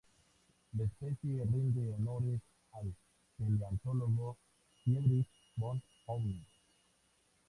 La 0.75 0.83
especie 0.85 1.43
rinde 1.43 1.93
honores 1.93 2.41
al 2.71 2.91
paleontólogo 3.37 4.35
Friedrich 4.83 5.27
von 5.57 5.79
Huene. 6.07 6.43